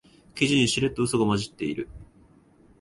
[0.33, 1.87] 記事にしれっとウソが混じってる